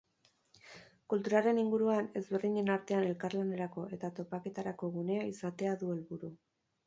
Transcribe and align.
Kulturaren 1.13 1.59
inguruan, 1.63 2.07
ezberdinen 2.21 2.71
artean 2.77 3.05
elkarlanerako 3.11 3.85
eta 3.99 4.11
topaketarako 4.21 4.89
gunea 4.97 5.27
izatea 5.35 5.75
du 5.83 5.93
helburu. 5.97 6.33